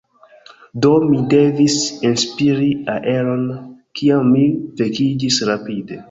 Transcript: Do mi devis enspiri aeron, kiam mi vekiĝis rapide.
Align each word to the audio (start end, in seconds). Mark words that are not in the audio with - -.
Do 0.85 0.91
mi 1.09 1.17
devis 1.33 1.75
enspiri 2.09 2.69
aeron, 2.93 3.43
kiam 3.99 4.31
mi 4.37 4.41
vekiĝis 4.81 5.39
rapide. 5.51 5.99